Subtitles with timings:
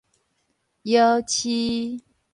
[0.81, 2.01] 育飼